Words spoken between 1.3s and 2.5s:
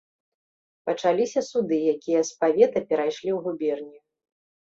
суды, якія з